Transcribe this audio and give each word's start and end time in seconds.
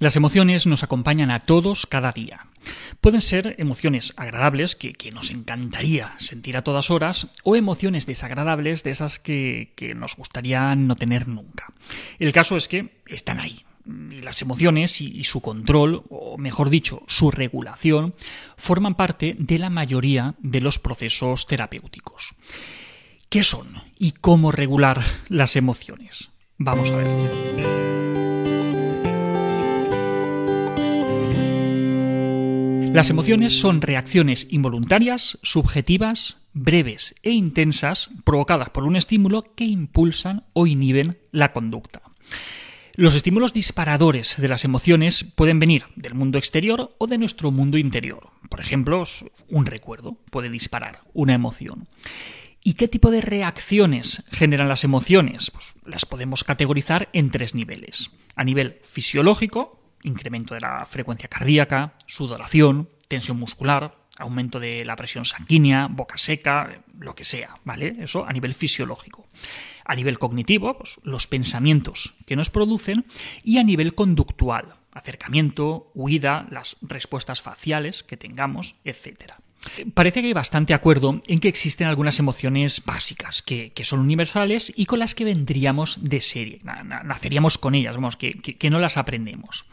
Las 0.00 0.16
emociones 0.16 0.66
nos 0.66 0.82
acompañan 0.82 1.30
a 1.30 1.40
todos 1.40 1.86
cada 1.86 2.10
día. 2.10 2.46
Pueden 3.02 3.20
ser 3.20 3.54
emociones 3.58 4.14
agradables 4.16 4.74
que, 4.74 4.94
nos 5.12 5.30
encantaría 5.30 6.14
sentir 6.18 6.56
a 6.56 6.64
todas 6.64 6.90
horas 6.90 7.28
o 7.44 7.54
emociones 7.54 8.06
desagradables 8.06 8.82
de 8.82 8.92
esas 8.92 9.18
que, 9.18 9.74
que 9.76 9.94
nos 9.94 10.16
gustaría 10.16 10.74
no 10.74 10.96
tener 10.96 11.28
nunca. 11.28 11.72
El 12.18 12.32
caso 12.32 12.56
es 12.56 12.66
que 12.66 13.02
están 13.08 13.40
ahí, 13.40 13.62
y 13.86 14.22
las 14.22 14.40
emociones 14.40 15.02
y, 15.02 15.22
su 15.24 15.42
control, 15.42 16.04
o 16.08 16.38
mejor 16.38 16.70
dicho, 16.70 17.02
su 17.06 17.30
regulación, 17.30 18.14
forman 18.56 18.94
parte 18.94 19.36
de 19.38 19.58
la 19.58 19.68
mayoría 19.68 20.34
de 20.38 20.62
los 20.62 20.78
procesos 20.78 21.46
terapéuticos. 21.46 22.34
¿Qué 23.28 23.44
son 23.44 23.82
y 23.98 24.12
cómo 24.12 24.50
regular 24.50 25.02
las 25.28 25.56
emociones? 25.56 26.30
Vamos 26.56 26.90
a 26.90 26.96
ver. 26.96 27.89
Las 32.92 33.08
emociones 33.08 33.58
son 33.58 33.80
reacciones 33.82 34.48
involuntarias, 34.50 35.38
subjetivas, 35.42 36.38
breves 36.52 37.14
e 37.22 37.30
intensas 37.30 38.10
provocadas 38.24 38.70
por 38.70 38.82
un 38.82 38.96
estímulo 38.96 39.54
que 39.54 39.64
impulsan 39.64 40.44
o 40.54 40.66
inhiben 40.66 41.18
la 41.30 41.52
conducta. 41.52 42.02
Los 42.96 43.14
estímulos 43.14 43.52
disparadores 43.52 44.34
de 44.38 44.48
las 44.48 44.64
emociones 44.64 45.22
pueden 45.22 45.60
venir 45.60 45.84
del 45.94 46.14
mundo 46.14 46.36
exterior 46.36 46.96
o 46.98 47.06
de 47.06 47.16
nuestro 47.16 47.52
mundo 47.52 47.78
interior. 47.78 48.30
Por 48.50 48.60
ejemplo, 48.60 49.04
un 49.48 49.66
recuerdo 49.66 50.18
puede 50.30 50.50
disparar 50.50 51.02
una 51.14 51.34
emoción. 51.34 51.88
¿Y 52.62 52.74
qué 52.74 52.88
tipo 52.88 53.12
de 53.12 53.20
reacciones 53.20 54.24
generan 54.32 54.68
las 54.68 54.84
emociones? 54.84 55.50
Pues 55.52 55.74
las 55.86 56.04
podemos 56.04 56.44
categorizar 56.44 57.08
en 57.12 57.30
tres 57.30 57.54
niveles. 57.54 58.10
A 58.34 58.44
nivel 58.44 58.80
fisiológico, 58.82 59.79
incremento 60.02 60.54
de 60.54 60.60
la 60.60 60.84
frecuencia 60.86 61.28
cardíaca, 61.28 61.94
sudoración, 62.06 62.88
tensión 63.08 63.38
muscular, 63.38 63.96
aumento 64.18 64.60
de 64.60 64.84
la 64.84 64.96
presión 64.96 65.24
sanguínea, 65.24 65.88
boca 65.90 66.18
seca, 66.18 66.82
lo 66.98 67.14
que 67.14 67.24
sea, 67.24 67.58
¿vale? 67.64 67.96
Eso 68.00 68.26
a 68.26 68.32
nivel 68.32 68.54
fisiológico. 68.54 69.26
A 69.84 69.94
nivel 69.94 70.18
cognitivo, 70.18 70.76
pues, 70.78 71.00
los 71.02 71.26
pensamientos 71.26 72.14
que 72.26 72.36
nos 72.36 72.50
producen 72.50 73.06
y 73.42 73.58
a 73.58 73.64
nivel 73.64 73.94
conductual, 73.94 74.76
acercamiento, 74.92 75.90
huida, 75.94 76.46
las 76.50 76.76
respuestas 76.82 77.42
faciales 77.42 78.02
que 78.02 78.16
tengamos, 78.16 78.76
etcétera. 78.84 79.40
Parece 79.94 80.20
que 80.20 80.28
hay 80.28 80.32
bastante 80.32 80.72
acuerdo 80.72 81.20
en 81.26 81.38
que 81.38 81.48
existen 81.48 81.86
algunas 81.86 82.18
emociones 82.18 82.82
básicas 82.84 83.42
que, 83.42 83.72
son 83.82 84.00
universales 84.00 84.72
y 84.74 84.86
con 84.86 84.98
las 84.98 85.14
que 85.14 85.24
vendríamos 85.24 85.98
de 86.00 86.20
serie, 86.20 86.60
naceríamos 87.04 87.58
con 87.58 87.74
ellas, 87.74 87.96
vamos, 87.96 88.16
que, 88.16 88.34
que 88.40 88.70
no 88.70 88.78
las 88.78 88.96
aprendemos. 88.96 89.66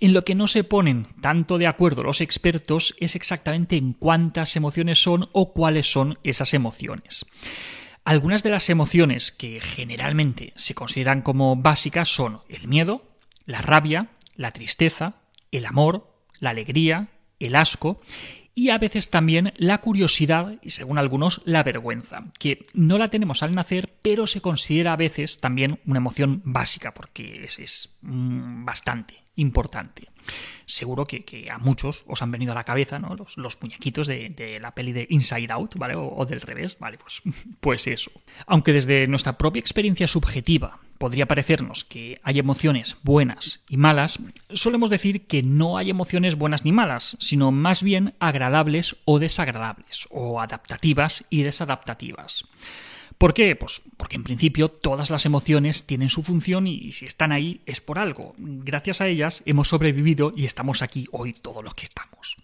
En 0.00 0.14
lo 0.14 0.24
que 0.24 0.34
no 0.34 0.48
se 0.48 0.64
ponen 0.64 1.06
tanto 1.20 1.58
de 1.58 1.66
acuerdo 1.66 2.02
los 2.02 2.22
expertos 2.22 2.94
es 2.98 3.14
exactamente 3.16 3.76
en 3.76 3.92
cuántas 3.92 4.56
emociones 4.56 5.02
son 5.02 5.28
o 5.32 5.52
cuáles 5.52 5.92
son 5.92 6.18
esas 6.24 6.54
emociones. 6.54 7.26
Algunas 8.04 8.42
de 8.42 8.50
las 8.50 8.70
emociones 8.70 9.30
que 9.30 9.60
generalmente 9.60 10.54
se 10.56 10.74
consideran 10.74 11.20
como 11.20 11.54
básicas 11.54 12.08
son 12.08 12.40
el 12.48 12.66
miedo, 12.66 13.10
la 13.44 13.60
rabia, 13.60 14.08
la 14.36 14.52
tristeza, 14.52 15.16
el 15.52 15.66
amor, 15.66 16.10
la 16.40 16.50
alegría, 16.50 17.08
el 17.38 17.54
asco 17.54 18.00
y 18.54 18.70
a 18.70 18.78
veces 18.78 19.10
también 19.10 19.52
la 19.56 19.78
curiosidad 19.78 20.54
y 20.62 20.70
según 20.70 20.98
algunos 20.98 21.40
la 21.44 21.62
vergüenza, 21.62 22.24
que 22.38 22.62
no 22.74 22.98
la 22.98 23.08
tenemos 23.08 23.42
al 23.42 23.54
nacer, 23.54 23.94
pero 24.02 24.26
se 24.26 24.40
considera 24.40 24.92
a 24.92 24.96
veces 24.96 25.40
también 25.40 25.80
una 25.86 25.98
emoción 25.98 26.42
básica 26.44 26.92
porque 26.92 27.44
es, 27.44 27.90
mm, 28.02 28.64
bastante 28.64 29.14
importante. 29.36 30.08
Seguro 30.66 31.04
que, 31.04 31.48
a 31.50 31.58
muchos 31.58 32.04
os 32.06 32.22
han 32.22 32.30
venido 32.30 32.52
a 32.52 32.54
la 32.54 32.64
cabeza 32.64 32.98
¿no? 32.98 33.16
los, 33.16 33.62
muñequitos 33.62 34.06
de, 34.06 34.58
la 34.60 34.74
peli 34.74 34.92
de 34.92 35.06
Inside 35.08 35.52
Out, 35.52 35.76
¿vale? 35.76 35.94
O, 35.96 36.24
del 36.26 36.40
revés, 36.40 36.76
¿vale? 36.78 36.98
Pues, 36.98 37.22
pues 37.60 37.86
eso. 37.86 38.10
Aunque 38.46 38.72
desde 38.72 39.06
nuestra 39.06 39.38
propia 39.38 39.60
experiencia 39.60 40.06
subjetiva 40.06 40.80
podría 41.00 41.24
parecernos 41.24 41.82
que 41.82 42.20
hay 42.22 42.38
emociones 42.38 42.96
buenas 43.02 43.64
y 43.70 43.78
malas, 43.78 44.18
solemos 44.52 44.90
decir 44.90 45.26
que 45.26 45.42
no 45.42 45.78
hay 45.78 45.88
emociones 45.88 46.36
buenas 46.36 46.62
ni 46.66 46.72
malas, 46.72 47.16
sino 47.18 47.52
más 47.52 47.82
bien 47.82 48.12
agradables 48.20 48.96
o 49.06 49.18
desagradables, 49.18 50.06
o 50.10 50.42
adaptativas 50.42 51.24
y 51.30 51.42
desadaptativas. 51.42 52.44
¿Por 53.16 53.32
qué? 53.32 53.56
Pues 53.56 53.80
porque 53.96 54.16
en 54.16 54.24
principio 54.24 54.68
todas 54.68 55.08
las 55.08 55.24
emociones 55.24 55.86
tienen 55.86 56.10
su 56.10 56.22
función 56.22 56.66
y 56.66 56.92
si 56.92 57.06
están 57.06 57.32
ahí 57.32 57.62
es 57.64 57.80
por 57.80 57.98
algo. 57.98 58.34
Gracias 58.36 59.00
a 59.00 59.08
ellas 59.08 59.42
hemos 59.46 59.68
sobrevivido 59.68 60.34
y 60.36 60.44
estamos 60.44 60.82
aquí 60.82 61.08
hoy 61.12 61.32
todos 61.32 61.64
los 61.64 61.72
que 61.72 61.84
estamos. 61.84 62.36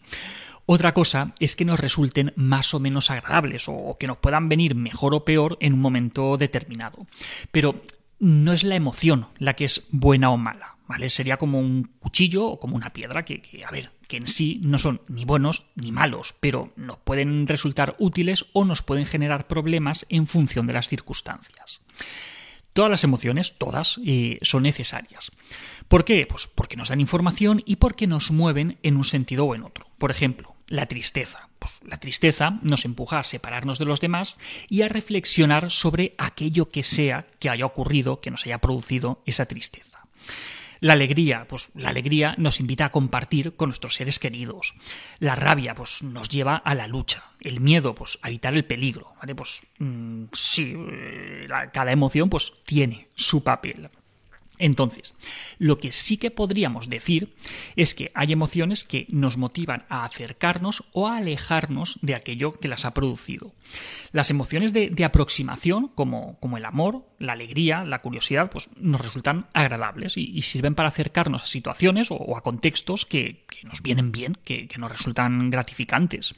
Otra 0.64 0.94
cosa 0.94 1.34
es 1.40 1.56
que 1.56 1.66
nos 1.66 1.78
resulten 1.78 2.32
más 2.36 2.72
o 2.72 2.80
menos 2.80 3.10
agradables 3.10 3.66
o 3.68 3.98
que 4.00 4.06
nos 4.06 4.16
puedan 4.16 4.48
venir 4.48 4.74
mejor 4.74 5.12
o 5.12 5.26
peor 5.26 5.58
en 5.60 5.74
un 5.74 5.80
momento 5.80 6.38
determinado. 6.38 7.06
Pero 7.52 7.82
no 8.18 8.52
es 8.52 8.64
la 8.64 8.74
emoción 8.76 9.26
la 9.38 9.54
que 9.54 9.64
es 9.64 9.86
buena 9.90 10.30
o 10.30 10.36
mala, 10.36 10.76
¿vale? 10.86 11.10
Sería 11.10 11.36
como 11.36 11.58
un 11.58 11.90
cuchillo 11.98 12.46
o 12.46 12.60
como 12.60 12.76
una 12.76 12.92
piedra 12.92 13.24
que, 13.24 13.42
a 13.66 13.70
ver, 13.70 13.90
que 14.08 14.16
en 14.16 14.26
sí 14.26 14.60
no 14.64 14.78
son 14.78 15.00
ni 15.08 15.24
buenos 15.24 15.66
ni 15.74 15.92
malos, 15.92 16.34
pero 16.40 16.72
nos 16.76 16.98
pueden 16.98 17.46
resultar 17.46 17.96
útiles 17.98 18.46
o 18.52 18.64
nos 18.64 18.82
pueden 18.82 19.06
generar 19.06 19.46
problemas 19.46 20.06
en 20.08 20.26
función 20.26 20.66
de 20.66 20.72
las 20.72 20.88
circunstancias. 20.88 21.80
Todas 22.72 22.90
las 22.90 23.04
emociones, 23.04 23.54
todas, 23.56 23.98
eh, 24.04 24.38
son 24.42 24.64
necesarias. 24.64 25.32
¿Por 25.88 26.04
qué? 26.04 26.26
Pues 26.26 26.46
porque 26.46 26.76
nos 26.76 26.90
dan 26.90 27.00
información 27.00 27.62
y 27.64 27.76
porque 27.76 28.06
nos 28.06 28.30
mueven 28.30 28.78
en 28.82 28.96
un 28.96 29.04
sentido 29.04 29.46
o 29.46 29.54
en 29.54 29.62
otro. 29.62 29.86
Por 29.98 30.10
ejemplo, 30.10 30.55
la 30.68 30.86
tristeza. 30.86 31.48
Pues 31.58 31.80
la 31.84 31.98
tristeza 31.98 32.58
nos 32.62 32.84
empuja 32.84 33.18
a 33.18 33.22
separarnos 33.22 33.78
de 33.78 33.84
los 33.84 34.00
demás 34.00 34.36
y 34.68 34.82
a 34.82 34.88
reflexionar 34.88 35.70
sobre 35.70 36.14
aquello 36.18 36.68
que 36.68 36.82
sea 36.82 37.26
que 37.38 37.50
haya 37.50 37.66
ocurrido, 37.66 38.20
que 38.20 38.30
nos 38.30 38.44
haya 38.44 38.58
producido 38.58 39.22
esa 39.26 39.46
tristeza. 39.46 39.96
La 40.80 40.92
alegría, 40.92 41.46
pues 41.48 41.70
la 41.74 41.88
alegría 41.88 42.34
nos 42.36 42.60
invita 42.60 42.86
a 42.86 42.90
compartir 42.90 43.56
con 43.56 43.70
nuestros 43.70 43.94
seres 43.94 44.18
queridos. 44.18 44.74
La 45.18 45.34
rabia, 45.34 45.74
pues 45.74 46.02
nos 46.02 46.28
lleva 46.28 46.56
a 46.56 46.74
la 46.74 46.86
lucha. 46.86 47.24
El 47.40 47.60
miedo, 47.60 47.94
pues 47.94 48.18
a 48.22 48.28
evitar 48.28 48.54
el 48.54 48.64
peligro. 48.64 49.14
¿vale? 49.18 49.34
Pues 49.34 49.62
mm, 49.78 50.24
sí, 50.32 50.74
eh, 50.76 51.48
cada 51.72 51.92
emoción 51.92 52.28
pues 52.28 52.52
tiene 52.66 53.08
su 53.14 53.42
papel. 53.42 53.88
Entonces, 54.58 55.14
lo 55.58 55.78
que 55.78 55.92
sí 55.92 56.16
que 56.16 56.30
podríamos 56.30 56.88
decir 56.88 57.34
es 57.76 57.94
que 57.94 58.10
hay 58.14 58.32
emociones 58.32 58.84
que 58.84 59.06
nos 59.08 59.36
motivan 59.36 59.84
a 59.88 60.04
acercarnos 60.04 60.84
o 60.92 61.08
a 61.08 61.18
alejarnos 61.18 61.98
de 62.02 62.14
aquello 62.14 62.52
que 62.52 62.68
las 62.68 62.84
ha 62.84 62.94
producido. 62.94 63.52
Las 64.12 64.30
emociones 64.30 64.72
de, 64.72 65.04
aproximación, 65.04 65.88
como, 65.88 66.38
el 66.56 66.64
amor, 66.64 67.04
la 67.18 67.32
alegría, 67.32 67.84
la 67.84 68.00
curiosidad, 68.00 68.50
pues 68.50 68.70
nos 68.76 69.00
resultan 69.00 69.46
agradables 69.52 70.16
y, 70.16 70.42
sirven 70.42 70.74
para 70.74 70.88
acercarnos 70.88 71.42
a 71.42 71.46
situaciones 71.46 72.08
o, 72.10 72.36
a 72.36 72.42
contextos 72.42 73.04
que, 73.04 73.44
nos 73.64 73.82
vienen 73.82 74.12
bien, 74.12 74.38
que 74.44 74.68
nos 74.78 74.90
resultan 74.90 75.50
gratificantes. 75.50 76.34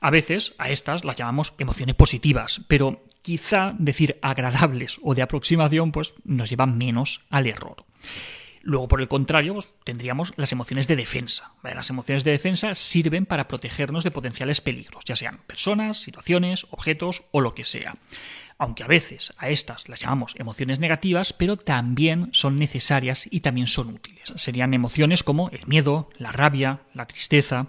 A 0.00 0.10
veces 0.10 0.54
a 0.56 0.70
estas 0.70 1.04
las 1.04 1.16
llamamos 1.16 1.52
emociones 1.58 1.94
positivas, 1.94 2.62
pero 2.68 3.04
quizá 3.22 3.74
decir 3.78 4.18
agradables 4.22 4.98
o 5.02 5.14
de 5.14 5.22
aproximación 5.22 5.92
pues 5.92 6.14
nos 6.24 6.50
lleva 6.50 6.66
menos 6.66 7.22
al 7.30 7.46
error. 7.46 7.84
Luego, 8.62 8.88
por 8.88 9.00
el 9.00 9.08
contrario, 9.08 9.54
pues, 9.54 9.74
tendríamos 9.84 10.34
las 10.36 10.52
emociones 10.52 10.86
de 10.86 10.96
defensa. 10.96 11.54
Las 11.62 11.88
emociones 11.88 12.24
de 12.24 12.32
defensa 12.32 12.74
sirven 12.74 13.24
para 13.24 13.48
protegernos 13.48 14.04
de 14.04 14.10
potenciales 14.10 14.60
peligros, 14.60 15.04
ya 15.06 15.16
sean 15.16 15.40
personas, 15.46 15.98
situaciones, 15.98 16.66
objetos 16.70 17.22
o 17.30 17.40
lo 17.40 17.54
que 17.54 17.64
sea. 17.64 17.96
Aunque 18.58 18.82
a 18.82 18.88
veces 18.88 19.32
a 19.38 19.48
estas 19.48 19.88
las 19.88 20.00
llamamos 20.00 20.34
emociones 20.36 20.80
negativas, 20.80 21.32
pero 21.32 21.56
también 21.56 22.28
son 22.32 22.58
necesarias 22.58 23.26
y 23.30 23.40
también 23.40 23.66
son 23.66 23.88
útiles. 23.88 24.34
Serían 24.36 24.74
emociones 24.74 25.22
como 25.22 25.48
el 25.48 25.66
miedo, 25.66 26.10
la 26.18 26.30
rabia, 26.30 26.80
la 26.92 27.06
tristeza. 27.06 27.68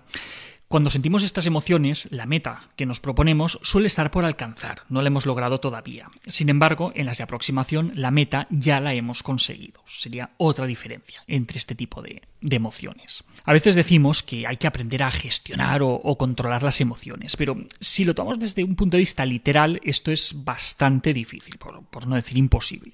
Cuando 0.71 0.89
sentimos 0.89 1.23
estas 1.23 1.47
emociones, 1.47 2.07
la 2.11 2.25
meta 2.25 2.69
que 2.77 2.85
nos 2.85 3.01
proponemos 3.01 3.59
suele 3.61 3.87
estar 3.87 4.09
por 4.09 4.23
alcanzar, 4.23 4.83
no 4.87 5.01
la 5.01 5.09
hemos 5.09 5.25
logrado 5.25 5.59
todavía. 5.59 6.09
Sin 6.27 6.47
embargo, 6.47 6.93
en 6.95 7.07
las 7.07 7.17
de 7.17 7.25
aproximación, 7.25 7.91
la 7.93 8.09
meta 8.09 8.47
ya 8.49 8.79
la 8.79 8.93
hemos 8.93 9.21
conseguido. 9.21 9.81
Sería 9.85 10.29
otra 10.37 10.65
diferencia 10.65 11.25
entre 11.27 11.57
este 11.57 11.75
tipo 11.75 12.01
de, 12.01 12.21
emociones. 12.39 13.25
A 13.43 13.51
veces 13.51 13.75
decimos 13.75 14.23
que 14.23 14.47
hay 14.47 14.55
que 14.55 14.65
aprender 14.65 15.03
a 15.03 15.11
gestionar 15.11 15.81
o, 15.83 16.17
controlar 16.17 16.63
las 16.63 16.79
emociones, 16.79 17.35
pero 17.35 17.57
si 17.81 18.05
lo 18.05 18.15
tomamos 18.15 18.39
desde 18.39 18.63
un 18.63 18.77
punto 18.77 18.95
de 18.95 19.01
vista 19.01 19.25
literal, 19.25 19.81
esto 19.83 20.09
es 20.09 20.33
bastante 20.45 21.13
difícil, 21.13 21.57
por, 21.57 22.07
no 22.07 22.15
decir 22.15 22.37
imposible. 22.37 22.93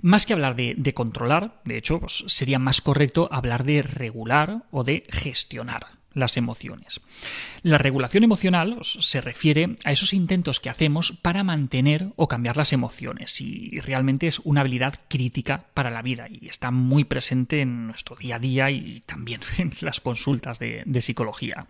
Más 0.00 0.24
que 0.24 0.32
hablar 0.32 0.56
de, 0.56 0.94
controlar, 0.94 1.60
de 1.66 1.76
hecho, 1.76 2.00
pues 2.00 2.24
sería 2.26 2.58
más 2.58 2.80
correcto 2.80 3.28
hablar 3.30 3.64
de 3.64 3.82
regular 3.82 4.62
o 4.70 4.82
de 4.82 5.04
gestionar 5.10 5.96
las 6.16 6.36
emociones. 6.36 7.00
La 7.62 7.78
regulación 7.78 8.24
emocional 8.24 8.78
se 8.82 9.20
refiere 9.20 9.76
a 9.84 9.92
esos 9.92 10.12
intentos 10.12 10.60
que 10.60 10.70
hacemos 10.70 11.12
para 11.12 11.44
mantener 11.44 12.08
o 12.16 12.26
cambiar 12.26 12.56
las 12.56 12.72
emociones 12.72 13.40
y 13.40 13.80
realmente 13.80 14.26
es 14.26 14.40
una 14.44 14.62
habilidad 14.62 14.94
crítica 15.08 15.64
para 15.74 15.90
la 15.90 16.02
vida 16.02 16.26
y 16.28 16.48
está 16.48 16.70
muy 16.70 17.04
presente 17.04 17.60
en 17.60 17.86
nuestro 17.86 18.16
día 18.16 18.36
a 18.36 18.38
día 18.38 18.70
y 18.70 19.02
también 19.04 19.40
en 19.58 19.72
las 19.80 20.00
consultas 20.00 20.58
de, 20.58 20.84
psicología. 21.00 21.66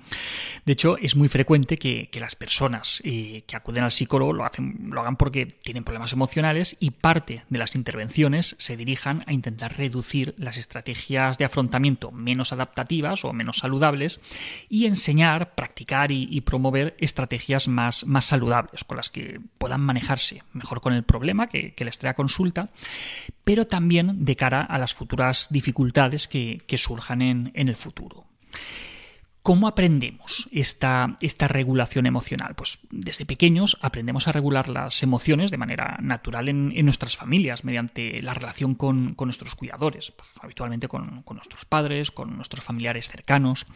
De 0.64 0.72
hecho, 0.72 0.96
es 0.98 1.16
muy 1.16 1.28
frecuente 1.28 1.76
que, 1.76 2.08
las 2.16 2.36
personas 2.36 3.02
eh, 3.04 3.42
que 3.46 3.56
acuden 3.56 3.84
al 3.84 3.90
psicólogo 3.90 4.32
lo, 4.32 4.48
lo 4.88 5.00
hagan 5.00 5.16
porque 5.16 5.44
tienen 5.46 5.84
problemas 5.84 6.12
emocionales 6.12 6.76
y 6.80 6.92
parte 6.92 7.42
de 7.50 7.58
las 7.58 7.74
intervenciones 7.74 8.56
se 8.58 8.76
dirijan 8.76 9.22
a 9.26 9.34
intentar 9.34 9.76
reducir 9.76 10.34
las 10.38 10.56
estrategias 10.56 11.36
de 11.36 11.44
afrontamiento 11.44 12.10
menos 12.10 12.52
adaptativas 12.52 13.24
o 13.24 13.32
menos 13.32 13.58
saludables 13.58 14.20
y 14.68 14.86
enseñar, 14.86 15.54
practicar 15.54 16.12
y, 16.12 16.40
promover 16.40 16.96
estrategias 16.98 17.68
más, 17.68 18.06
más, 18.06 18.24
saludables 18.24 18.84
con 18.84 18.96
las 18.96 19.10
que 19.10 19.40
puedan 19.58 19.80
manejarse 19.80 20.42
mejor 20.52 20.80
con 20.80 20.92
el 20.92 21.02
problema 21.02 21.48
que, 21.48 21.74
les 21.78 21.98
trae 21.98 22.10
a 22.10 22.14
consulta, 22.14 22.68
pero 23.44 23.66
también 23.66 24.24
de 24.24 24.34
cara 24.34 24.62
a 24.62 24.78
las 24.78 24.94
futuras 24.94 25.48
dificultades 25.50 26.28
que, 26.28 26.62
surjan 26.76 27.22
en, 27.22 27.52
en 27.54 27.68
el 27.68 27.76
futuro. 27.76 28.26
¿Cómo 29.46 29.68
aprendemos 29.68 30.48
esta, 30.50 31.16
esta, 31.20 31.46
regulación 31.46 32.06
emocional? 32.06 32.56
Pues 32.56 32.80
desde 32.90 33.24
pequeños 33.24 33.78
aprendemos 33.80 34.26
a 34.26 34.32
regular 34.32 34.68
las 34.68 35.04
emociones 35.04 35.52
de 35.52 35.56
manera 35.56 35.98
natural 36.02 36.48
en, 36.48 36.84
nuestras 36.84 37.16
familias, 37.16 37.62
mediante 37.62 38.20
la 38.22 38.34
relación 38.34 38.74
con, 38.74 39.14
nuestros 39.16 39.54
cuidadores, 39.54 40.10
pues 40.10 40.28
habitualmente 40.42 40.88
con, 40.88 41.22
con 41.22 41.36
nuestros 41.36 41.64
padres, 41.64 42.10
con 42.10 42.34
nuestros 42.34 42.64
familiares 42.64 43.08
cercanos. 43.08 43.66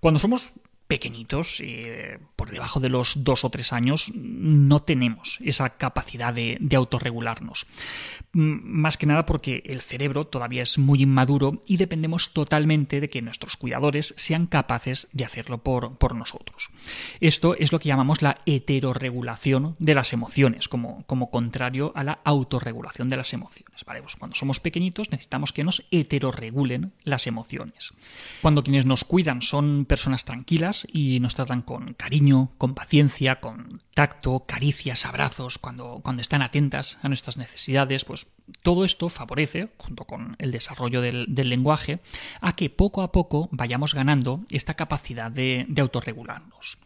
Cuando 0.00 0.18
somos 0.18 0.54
pequeñitos, 0.88 1.60
eh, 1.60 2.18
por 2.36 2.50
debajo 2.50 2.80
de 2.80 2.88
los 2.88 3.24
dos 3.24 3.44
o 3.44 3.50
tres 3.50 3.72
años, 3.72 4.12
no 4.14 4.82
tenemos 4.82 5.38
esa 5.42 5.70
capacidad 5.70 6.34
de, 6.34 6.58
autorregularnos. 6.74 7.66
Más 8.32 8.96
que 8.96 9.06
nada 9.06 9.26
porque 9.26 9.62
el 9.66 9.82
cerebro 9.82 10.26
todavía 10.26 10.62
es 10.62 10.78
muy 10.78 11.02
inmaduro 11.02 11.62
y 11.66 11.76
dependemos 11.76 12.32
totalmente 12.32 13.00
de 13.00 13.10
que 13.10 13.22
nuestros 13.22 13.56
cuidadores 13.56 14.14
sean 14.16 14.46
capaces 14.46 15.08
de 15.12 15.24
hacerlo 15.24 15.58
por, 15.58 16.14
nosotros. 16.14 16.68
Esto 17.20 17.56
es 17.56 17.72
lo 17.72 17.78
que 17.78 17.88
llamamos 17.88 18.22
la 18.22 18.36
heterorregulación 18.44 19.76
de 19.78 19.94
las 19.94 20.12
emociones, 20.12 20.68
como, 20.68 21.04
como 21.06 21.30
contrario 21.30 21.92
a 21.94 22.04
la 22.04 22.20
autorregulación 22.24 23.08
de 23.08 23.16
las 23.16 23.32
emociones. 23.32 23.84
Pues 23.84 24.16
cuando 24.16 24.36
somos 24.36 24.60
pequeñitos 24.60 25.10
necesitamos 25.10 25.52
que 25.52 25.64
nos 25.64 25.84
heterorregulen 25.90 26.92
las 27.04 27.26
emociones. 27.26 27.92
Cuando 28.40 28.62
quienes 28.62 28.86
nos 28.86 29.04
cuidan 29.04 29.42
son 29.42 29.84
personas 29.84 30.24
tranquilas, 30.24 30.81
y 30.90 31.20
nos 31.20 31.34
tratan 31.34 31.62
con 31.62 31.94
cariño, 31.94 32.50
con 32.58 32.74
paciencia, 32.74 33.40
con 33.40 33.82
tacto, 33.94 34.44
caricias, 34.46 35.06
abrazos, 35.06 35.58
cuando, 35.58 36.00
cuando 36.02 36.22
están 36.22 36.42
atentas 36.42 36.98
a 37.02 37.08
nuestras 37.08 37.36
necesidades, 37.36 38.04
pues 38.04 38.26
todo 38.62 38.84
esto 38.84 39.08
favorece, 39.08 39.70
junto 39.78 40.04
con 40.04 40.36
el 40.38 40.50
desarrollo 40.50 41.00
del, 41.00 41.26
lenguaje, 41.28 42.00
a 42.40 42.54
que 42.54 42.70
poco 42.70 43.02
a 43.02 43.12
poco 43.12 43.48
vayamos 43.52 43.94
ganando 43.94 44.40
esta 44.50 44.74
capacidad 44.74 45.30
de, 45.30 45.66
de 45.68 45.82
autorregularnos. 45.82 46.78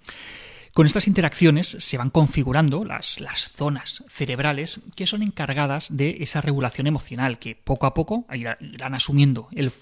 Con 0.76 0.84
estas 0.84 1.06
interacciones 1.06 1.74
se 1.80 1.96
van 1.96 2.10
configurando 2.10 2.84
las, 2.84 3.18
las, 3.18 3.50
zonas 3.50 4.04
cerebrales 4.10 4.82
que 4.94 5.06
son 5.06 5.22
encargadas 5.22 5.96
de 5.96 6.18
esa 6.20 6.42
regulación 6.42 6.86
emocional, 6.86 7.38
que 7.38 7.54
poco 7.56 7.86
a 7.86 7.94
poco 7.94 8.26
irán 8.60 8.94
asumiendo 8.94 9.48
el, 9.52 9.72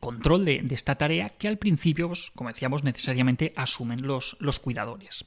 control 0.00 0.46
de, 0.46 0.66
esta 0.70 0.94
tarea 0.94 1.28
que 1.28 1.48
al 1.48 1.58
principio, 1.58 2.06
pues, 2.06 2.30
como 2.34 2.48
decíamos, 2.48 2.82
necesariamente 2.82 3.52
asumen 3.56 4.06
los, 4.06 4.38
los 4.40 4.58
cuidadores 4.58 5.26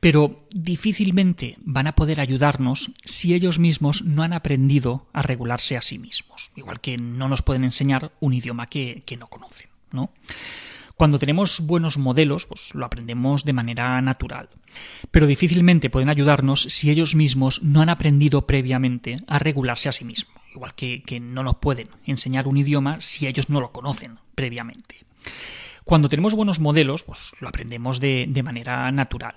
pero 0.00 0.44
difícilmente 0.50 1.56
van 1.60 1.86
a 1.86 1.94
poder 1.94 2.20
ayudarnos 2.20 2.90
si 3.04 3.32
ellos 3.32 3.60
mismos 3.60 4.02
no 4.02 4.24
han 4.24 4.32
aprendido 4.32 5.06
a 5.12 5.22
regularse 5.22 5.76
a 5.76 5.80
sí 5.80 5.98
mismos, 5.98 6.50
igual 6.56 6.80
que 6.80 6.98
no 6.98 7.28
nos 7.28 7.42
pueden 7.42 7.62
enseñar 7.62 8.10
un 8.18 8.34
idioma 8.34 8.66
que, 8.66 9.04
que 9.06 9.16
no 9.16 9.28
conocen, 9.28 9.68
¿no? 9.92 10.10
Cuando 10.96 11.18
tenemos 11.18 11.60
buenos 11.60 11.98
modelos, 11.98 12.46
pues 12.46 12.74
lo 12.74 12.86
aprendemos 12.86 13.44
de 13.44 13.52
manera 13.52 14.00
natural. 14.00 14.48
Pero 15.10 15.26
difícilmente 15.26 15.90
pueden 15.90 16.08
ayudarnos 16.08 16.62
si 16.62 16.90
ellos 16.90 17.14
mismos 17.14 17.62
no 17.62 17.82
han 17.82 17.90
aprendido 17.90 18.46
previamente 18.46 19.18
a 19.26 19.38
regularse 19.38 19.90
a 19.90 19.92
sí 19.92 20.06
mismos. 20.06 20.34
Igual 20.54 20.74
que, 20.74 21.20
no 21.20 21.42
nos 21.42 21.56
pueden 21.56 21.90
enseñar 22.06 22.48
un 22.48 22.56
idioma 22.56 23.02
si 23.02 23.26
ellos 23.26 23.50
no 23.50 23.60
lo 23.60 23.72
conocen 23.72 24.18
previamente. 24.34 25.04
Cuando 25.84 26.08
tenemos 26.08 26.32
buenos 26.32 26.60
modelos, 26.60 27.04
pues 27.04 27.32
lo 27.40 27.48
aprendemos 27.48 28.00
de, 28.00 28.24
de 28.26 28.42
manera 28.42 28.90
natural. 28.90 29.34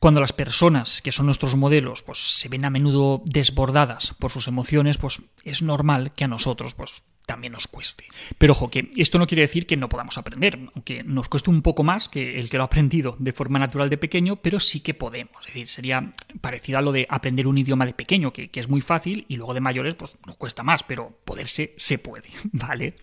Cuando 0.00 0.20
las 0.20 0.32
personas 0.32 1.00
que 1.00 1.12
son 1.12 1.26
nuestros 1.26 1.54
modelos 1.54 2.02
pues, 2.02 2.18
se 2.18 2.48
ven 2.48 2.64
a 2.64 2.70
menudo 2.70 3.22
desbordadas 3.24 4.14
por 4.18 4.32
sus 4.32 4.48
emociones, 4.48 4.98
pues 4.98 5.22
es 5.44 5.62
normal 5.62 6.12
que 6.12 6.24
a 6.24 6.28
nosotros 6.28 6.74
pues, 6.74 7.04
también 7.32 7.54
nos 7.54 7.66
cueste. 7.66 8.04
Pero 8.36 8.52
ojo, 8.52 8.68
que 8.68 8.90
esto 8.94 9.18
no 9.18 9.26
quiere 9.26 9.40
decir 9.40 9.66
que 9.66 9.78
no 9.78 9.88
podamos 9.88 10.18
aprender, 10.18 10.58
aunque 10.74 11.02
nos 11.02 11.30
cueste 11.30 11.48
un 11.48 11.62
poco 11.62 11.82
más 11.82 12.10
que 12.10 12.38
el 12.38 12.50
que 12.50 12.58
lo 12.58 12.62
ha 12.62 12.66
aprendido 12.66 13.16
de 13.18 13.32
forma 13.32 13.58
natural 13.58 13.88
de 13.88 13.96
pequeño, 13.96 14.36
pero 14.36 14.60
sí 14.60 14.80
que 14.80 14.92
podemos. 14.92 15.32
Es 15.40 15.46
decir, 15.46 15.68
sería 15.68 16.12
parecido 16.42 16.78
a 16.78 16.82
lo 16.82 16.92
de 16.92 17.06
aprender 17.08 17.46
un 17.46 17.56
idioma 17.56 17.86
de 17.86 17.94
pequeño, 17.94 18.34
que, 18.34 18.50
es 18.52 18.68
muy 18.68 18.82
fácil, 18.82 19.24
y 19.28 19.36
luego 19.36 19.54
de 19.54 19.60
mayores, 19.60 19.94
pues 19.94 20.12
nos 20.26 20.36
cuesta 20.36 20.62
más, 20.62 20.82
pero 20.82 21.18
poderse 21.24 21.72
se 21.78 21.96
puede, 21.96 22.28
¿vale? 22.52 22.96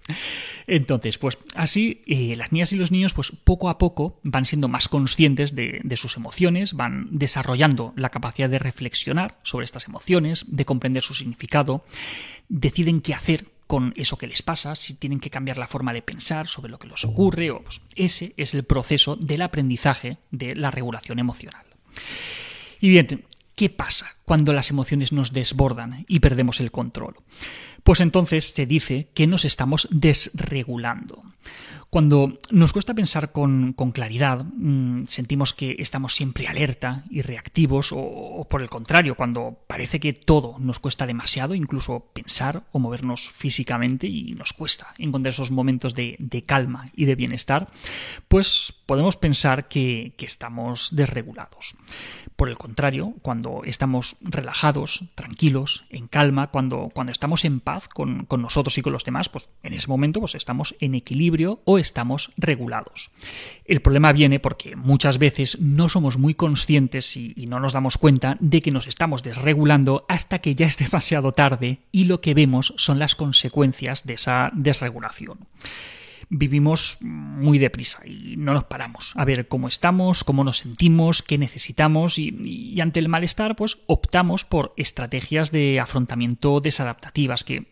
Entonces, 0.68 1.18
pues 1.18 1.40
así 1.56 2.04
eh, 2.06 2.36
las 2.36 2.52
niñas 2.52 2.72
y 2.72 2.76
los 2.76 2.92
niños, 2.92 3.16
pues 3.16 3.32
poco 3.32 3.68
a 3.68 3.80
poco 3.80 4.20
van 4.22 4.46
siendo 4.46 4.68
más 4.68 4.88
conscientes 4.90 5.56
de, 5.56 5.82
de 5.84 5.96
sus 5.96 6.18
emociones, 6.18 6.74
van 6.74 7.08
desarrollando 7.10 7.94
la 7.96 8.10
capacidad 8.10 8.48
de 8.50 8.60
reflexionar 8.60 9.40
sobre 9.42 9.66
estas 9.66 9.88
emociones, 9.88 10.46
de 10.48 10.66
comprender 10.66 11.02
su 11.02 11.16
significado, 11.16 11.84
deciden 12.48 13.02
qué 13.02 13.16
hacer 13.16 13.59
con 13.70 13.94
eso 13.96 14.18
que 14.18 14.26
les 14.26 14.42
pasa, 14.42 14.74
si 14.74 14.96
tienen 14.96 15.20
que 15.20 15.30
cambiar 15.30 15.60
la 15.60 15.68
forma 15.68 15.94
de 15.94 16.02
pensar 16.02 16.48
sobre 16.48 16.72
lo 16.72 16.80
que 16.80 16.88
les 16.88 17.06
ocurre, 17.06 17.52
o 17.52 17.62
pues, 17.62 17.84
ese 17.96 18.34
es 18.36 18.56
el 18.56 18.64
proceso 18.64 19.16
del 19.16 19.44
aprendizaje 19.44 20.18
de 20.32 20.56
la 20.56 20.72
regulación 20.72 21.20
emocional. 21.20 21.68
Y 22.80 22.90
bien, 22.90 23.28
¿qué 23.54 23.70
pasa 23.70 24.16
cuando 24.26 24.54
las 24.54 24.72
emociones 24.72 25.12
nos 25.12 25.34
desbordan 25.34 26.04
y 26.08 26.20
perdemos 26.20 26.60
el 26.62 26.72
control? 26.72 27.18
Pues 27.84 28.00
entonces 28.00 28.46
se 28.46 28.66
dice 28.66 29.12
que 29.14 29.28
nos 29.28 29.46
estamos 29.46 29.88
desregulando. 29.92 31.22
Cuando 31.90 32.38
nos 32.52 32.72
cuesta 32.72 32.94
pensar 32.94 33.32
con, 33.32 33.74
claridad, 33.74 34.46
mm, 34.46 35.06
sentimos 35.08 35.56
que 35.56 35.76
estamos 35.80 36.14
siempre 36.14 36.48
alerta 36.48 37.04
y 37.10 37.24
reactivos, 37.24 37.90
o, 37.92 38.46
por 38.48 38.62
el 38.62 38.70
contrario, 38.70 39.16
cuando 39.16 39.58
parece 39.66 40.00
que 40.00 40.14
todo 40.14 40.58
nos 40.60 40.78
cuesta 40.78 41.08
demasiado, 41.08 41.56
incluso 41.56 42.12
pensar 42.14 42.62
o 42.74 42.80
movernos 42.80 43.32
físicamente 43.32 44.06
y 44.06 44.34
nos 44.34 44.54
cuesta 44.54 44.94
encontrar 45.00 45.34
esos 45.34 45.50
momentos 45.50 45.96
de, 45.96 46.44
calma 46.46 46.90
y 46.96 47.06
de 47.06 47.16
bienestar, 47.16 47.68
pues 48.28 48.72
podemos 48.86 49.18
pensar 49.18 49.68
que, 49.68 50.14
estamos 50.20 50.90
desregulados. 50.92 51.76
Por 52.36 52.50
el 52.50 52.58
contrario, 52.58 53.16
cuando 53.24 53.64
estamos 53.66 54.16
relajados, 54.22 55.06
tranquilos, 55.16 55.86
en 55.90 56.08
calma, 56.08 56.52
cuando, 56.52 56.92
cuando 56.94 57.12
estamos 57.12 57.46
en 57.46 57.60
paz 57.60 57.88
con, 57.90 58.26
con 58.26 58.44
nosotros 58.44 58.78
y 58.78 58.84
con 58.84 58.94
los 58.94 59.06
demás, 59.06 59.28
pues 59.28 59.50
en 59.64 59.74
ese 59.74 59.88
momento 59.88 60.20
pues 60.20 60.36
estamos 60.36 60.76
en 60.80 60.94
equilibrio 60.94 61.62
o 61.66 61.79
estamos 61.80 62.32
regulados. 62.38 63.12
El 63.66 63.82
problema 63.82 64.12
viene 64.14 64.40
porque 64.40 64.76
muchas 64.76 65.18
veces 65.18 65.60
no 65.60 65.90
somos 65.90 66.18
muy 66.18 66.34
conscientes 66.34 67.16
y, 67.16 67.34
no 67.50 67.60
nos 67.60 67.74
damos 67.74 67.98
cuenta 67.98 68.38
de 68.40 68.62
que 68.62 68.72
nos 68.72 68.88
estamos 68.88 69.24
desregulando 69.24 70.06
hasta 70.08 70.40
que 70.40 70.54
ya 70.56 70.68
es 70.68 70.78
demasiado 70.78 71.32
tarde 71.32 71.80
y 71.92 72.06
lo 72.06 72.22
que 72.22 72.34
vemos 72.34 72.74
son 72.78 73.00
las 73.00 73.16
consecuencias 73.16 74.06
de 74.06 74.14
esa 74.14 74.52
desregulación 74.54 75.40
vivimos 76.30 76.98
muy 77.02 77.58
deprisa 77.58 78.06
y 78.06 78.36
no 78.38 78.54
nos 78.54 78.66
paramos 78.66 79.14
a 79.16 79.26
ver 79.26 79.48
cómo 79.48 79.68
estamos, 79.68 80.24
cómo 80.24 80.44
nos 80.44 80.60
sentimos, 80.60 81.24
qué 81.24 81.38
necesitamos 81.38 82.20
y, 82.20 82.80
ante 82.80 83.00
el 83.00 83.10
malestar 83.10 83.56
pues 83.56 83.80
optamos 83.88 84.46
por 84.46 84.74
estrategias 84.78 85.52
de 85.52 85.80
afrontamiento 85.80 86.62
desadaptativas 86.62 87.44
que 87.44 87.68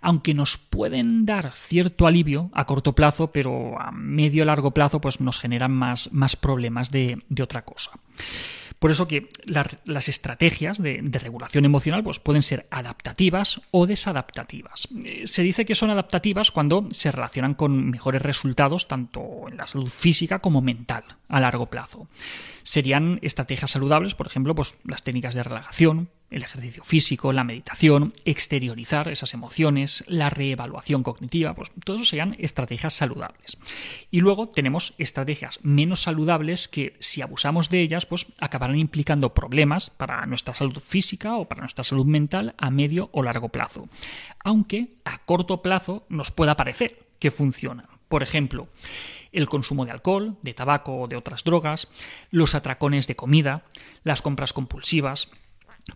aunque 0.00 0.34
nos 0.34 0.56
pueden 0.56 1.26
dar 1.26 1.52
cierto 1.54 2.06
alivio 2.06 2.50
a 2.54 2.64
corto 2.64 2.94
plazo 2.94 3.30
pero 3.30 3.80
a 3.80 3.92
medio 3.92 4.44
largo 4.44 4.72
plazo 4.72 5.00
pues 5.00 5.20
nos 5.20 5.38
generan 5.38 5.72
más, 5.72 6.12
más 6.12 6.34
problemas 6.36 6.90
de, 6.90 7.22
de 7.28 7.42
otra 7.42 7.64
cosa. 7.64 7.90
Por 8.78 8.90
eso 8.92 9.08
que 9.08 9.28
las 9.44 10.08
estrategias 10.08 10.80
de, 10.80 11.00
regulación 11.18 11.64
emocional 11.64 12.04
pues, 12.04 12.20
pueden 12.20 12.42
ser 12.42 12.66
adaptativas 12.70 13.60
o 13.72 13.86
desadaptativas. 13.86 14.88
Eh, 15.04 15.26
se 15.26 15.42
dice 15.42 15.64
que 15.64 15.74
son 15.74 15.90
adaptativas 15.90 16.52
cuando 16.52 16.86
se 16.90 17.10
relacionan 17.10 17.54
con 17.54 17.90
mejores 17.90 18.22
resultados 18.22 18.86
tanto 18.86 19.48
en 19.48 19.56
la 19.56 19.66
salud 19.66 19.88
física 19.88 20.38
como 20.38 20.60
mental 20.60 21.04
a 21.28 21.40
largo 21.40 21.66
plazo. 21.66 22.06
Serían 22.62 23.18
estrategias 23.22 23.72
saludables, 23.72 24.14
por 24.14 24.26
ejemplo, 24.26 24.54
pues, 24.54 24.76
las 24.84 25.02
técnicas 25.02 25.34
de 25.34 25.42
relajación, 25.42 26.08
el 26.30 26.42
ejercicio 26.42 26.84
físico, 26.84 27.32
la 27.32 27.44
meditación, 27.44 28.12
exteriorizar 28.24 29.08
esas 29.08 29.32
emociones, 29.34 30.04
la 30.06 30.30
reevaluación 30.30 31.02
cognitiva, 31.02 31.54
pues 31.54 31.70
todo 31.84 32.00
eso 32.00 32.16
estrategias 32.38 32.94
saludables. 32.94 33.58
Y 34.10 34.20
luego 34.20 34.48
tenemos 34.48 34.94
estrategias 34.98 35.60
menos 35.62 36.02
saludables 36.02 36.68
que 36.68 36.96
si 36.98 37.22
abusamos 37.22 37.70
de 37.70 37.80
ellas, 37.80 38.06
pues 38.06 38.26
acabarán 38.40 38.78
implicando 38.78 39.34
problemas 39.34 39.90
para 39.90 40.24
nuestra 40.26 40.54
salud 40.54 40.78
física 40.80 41.36
o 41.36 41.48
para 41.48 41.60
nuestra 41.60 41.84
salud 41.84 42.06
mental 42.06 42.54
a 42.58 42.70
medio 42.70 43.08
o 43.12 43.22
largo 43.22 43.48
plazo. 43.48 43.88
Aunque 44.44 44.94
a 45.04 45.18
corto 45.24 45.62
plazo 45.62 46.04
nos 46.08 46.30
pueda 46.30 46.56
parecer 46.56 47.06
que 47.18 47.30
funciona. 47.30 47.88
Por 48.08 48.22
ejemplo, 48.22 48.68
el 49.32 49.48
consumo 49.48 49.84
de 49.84 49.92
alcohol, 49.92 50.36
de 50.42 50.54
tabaco 50.54 50.98
o 50.98 51.08
de 51.08 51.16
otras 51.16 51.44
drogas, 51.44 51.88
los 52.30 52.54
atracones 52.54 53.06
de 53.06 53.16
comida, 53.16 53.64
las 54.02 54.22
compras 54.22 54.52
compulsivas, 54.52 55.28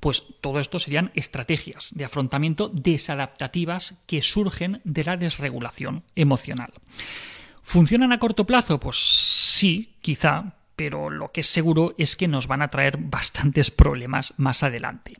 pues 0.00 0.24
todo 0.40 0.58
esto 0.58 0.78
serían 0.78 1.10
estrategias 1.14 1.92
de 1.94 2.04
afrontamiento 2.04 2.68
desadaptativas 2.68 3.94
que 4.06 4.22
surgen 4.22 4.80
de 4.84 5.04
la 5.04 5.16
desregulación 5.16 6.04
emocional. 6.16 6.72
¿Funcionan 7.62 8.12
a 8.12 8.18
corto 8.18 8.44
plazo? 8.46 8.80
Pues 8.80 8.96
sí, 8.96 9.94
quizá, 10.00 10.56
pero 10.76 11.10
lo 11.10 11.28
que 11.28 11.42
es 11.42 11.46
seguro 11.46 11.94
es 11.98 12.16
que 12.16 12.28
nos 12.28 12.46
van 12.46 12.62
a 12.62 12.68
traer 12.68 12.96
bastantes 12.98 13.70
problemas 13.70 14.34
más 14.36 14.62
adelante. 14.62 15.16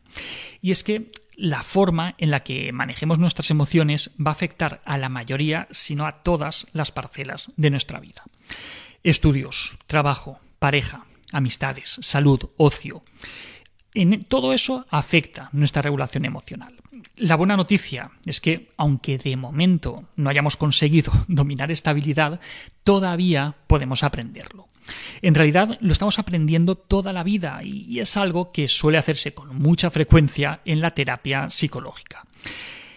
Y 0.61 0.71
es 0.71 0.83
que 0.83 1.11
la 1.37 1.63
forma 1.63 2.15
en 2.19 2.31
la 2.31 2.41
que 2.41 2.73
manejemos 2.73 3.19
nuestras 3.19 3.51
emociones 3.51 4.11
va 4.25 4.31
a 4.31 4.33
afectar 4.33 4.83
a 4.85 4.99
la 4.99 5.09
mayoría, 5.09 5.69
si 5.71 5.95
no 5.95 6.07
a 6.07 6.23
todas 6.23 6.67
las 6.73 6.93
parcelas 6.93 7.51
de 7.57 7.71
nuestra 7.71 8.01
vida. 8.01 8.23
Estudios, 9.03 9.79
trabajo, 9.87 10.39
pareja, 10.59 11.07
amistades, 11.33 11.99
salud, 12.03 12.51
ocio. 12.57 13.03
En 13.95 14.25
todo 14.25 14.53
eso 14.53 14.87
afecta 14.91 15.49
nuestra 15.53 15.83
regulación 15.83 16.25
emocional. 16.25 16.75
La 17.17 17.37
buena 17.37 17.57
noticia 17.57 18.11
es 18.25 18.41
que, 18.41 18.71
aunque 18.77 19.19
de 19.19 19.37
momento 19.37 20.05
no 20.17 20.31
hayamos 20.31 20.57
conseguido 20.57 21.13
dominar 21.29 21.71
esta 21.71 21.91
habilidad, 21.91 22.41
todavía 22.85 23.55
podemos 23.67 24.03
aprenderlo. 24.03 24.69
En 25.21 25.35
realidad 25.35 25.79
lo 25.81 25.93
estamos 25.93 26.19
aprendiendo 26.19 26.75
toda 26.75 27.13
la 27.13 27.23
vida 27.23 27.61
y 27.63 28.01
es 28.01 28.17
algo 28.17 28.51
que 28.51 28.67
suele 28.67 28.99
hacerse 28.99 29.33
con 29.33 29.57
mucha 29.57 29.91
frecuencia 29.91 30.61
en 30.65 30.81
la 30.81 30.93
terapia 30.93 31.51
psicológica. 31.51 32.27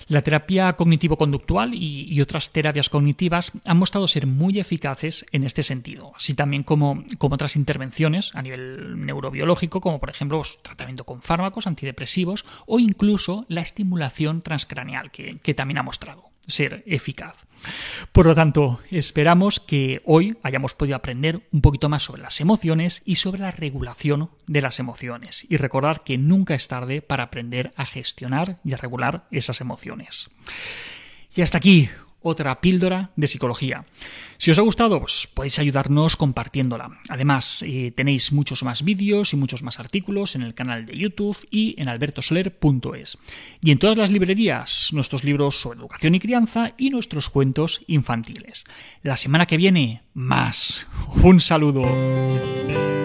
La 0.08 0.22
terapia 0.22 0.74
cognitivo-conductual 0.74 1.74
y, 1.74 2.22
otras 2.22 2.52
terapias 2.52 2.90
cognitivas 2.90 3.52
han 3.66 3.78
mostrado 3.78 4.08
ser 4.08 4.28
muy 4.28 4.60
eficaces 4.60 5.26
en 5.32 5.44
este 5.44 5.64
sentido, 5.64 6.14
así 6.16 6.34
también 6.34 6.64
como, 6.64 7.04
otras 7.20 7.56
intervenciones 7.56 8.34
a 8.36 8.42
nivel 8.42 9.06
neurobiológico, 9.06 9.82
como 9.82 10.00
por 10.00 10.10
ejemplo 10.10 10.38
pues, 10.38 10.60
tratamiento 10.62 11.04
con 11.04 11.22
fármacos 11.22 11.68
antidepresivos 11.68 12.46
o 12.66 12.80
incluso 12.80 13.46
la 13.50 13.62
estimulación 13.62 14.42
transcraneal, 14.42 15.12
que 15.12 15.54
también 15.54 15.80
ha 15.80 15.84
mostrado 15.84 16.35
ser 16.48 16.84
eficaz. 16.86 17.46
Por 18.12 18.28
lo 18.28 18.36
tanto, 18.36 18.80
esperamos 18.92 19.60
que 19.60 20.02
hoy 20.06 20.38
hayamos 20.44 20.74
podido 20.76 20.96
aprender 20.96 21.48
un 21.52 21.62
poquito 21.62 21.90
más 21.90 22.04
sobre 22.04 22.22
las 22.22 22.40
emociones 22.40 23.02
y 23.06 23.16
sobre 23.16 23.42
la 23.42 23.52
regulación 23.52 24.30
de 24.48 24.62
las 24.62 24.80
emociones. 24.80 25.46
Y 25.50 25.58
recordar 25.58 26.04
que 26.04 26.18
nunca 26.18 26.56
es 26.56 26.68
tarde 26.68 27.02
para 27.02 27.24
aprender 27.24 27.74
a 27.76 27.86
gestionar 27.86 28.60
y 28.64 28.74
a 28.74 28.78
regular 28.78 29.28
esas 29.32 29.62
emociones. 29.62 30.30
Y 31.36 31.42
hasta 31.42 31.58
aquí 31.58 31.90
otra 32.26 32.60
píldora 32.60 33.12
de 33.16 33.28
psicología. 33.28 33.86
Si 34.38 34.50
os 34.50 34.58
ha 34.58 34.64
gustado, 34.64 35.00
pues 35.00 35.30
podéis 35.32 35.60
ayudarnos 35.60 36.16
compartiéndola. 36.16 37.00
Además, 37.08 37.64
eh, 37.66 37.94
tenéis 37.96 38.32
muchos 38.32 38.64
más 38.64 38.84
vídeos 38.84 39.32
y 39.32 39.38
muchos 39.38 39.62
más 39.62 39.80
artículos 39.80 40.36
en 40.36 40.42
el 40.42 40.56
canal 40.56 40.88
de 40.88 40.98
YouTube 40.98 41.38
y 41.52 41.80
en 41.80 41.88
albertosoler.es. 41.88 43.18
Y 43.62 43.72
en 43.72 43.78
todas 43.78 43.98
las 43.98 44.10
librerías, 44.10 44.90
nuestros 44.92 45.24
libros 45.24 45.62
sobre 45.62 45.80
educación 45.80 46.16
y 46.16 46.20
crianza 46.20 46.74
y 46.78 46.90
nuestros 46.90 47.30
cuentos 47.30 47.82
infantiles. 47.88 48.66
La 49.04 49.18
semana 49.18 49.46
que 49.46 49.58
viene, 49.58 50.02
más. 50.14 50.88
Un 51.22 51.40
saludo. 51.40 53.05